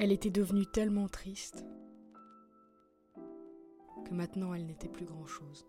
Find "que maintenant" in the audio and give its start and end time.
4.06-4.54